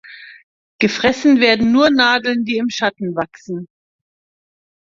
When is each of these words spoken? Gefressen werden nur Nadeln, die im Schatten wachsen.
Gefressen 0.79 1.39
werden 1.41 1.71
nur 1.71 1.91
Nadeln, 1.91 2.43
die 2.43 2.57
im 2.57 2.71
Schatten 2.71 3.15
wachsen. 3.15 3.67